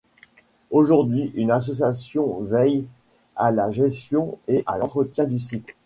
Aujourd'hui, 0.71 1.31
une 1.35 1.51
association 1.51 2.39
veille 2.39 2.87
à 3.35 3.51
la 3.51 3.69
gestion 3.69 4.39
et 4.47 4.63
à 4.65 4.79
l'entretien 4.79 5.25
du 5.25 5.37
site. 5.37 5.67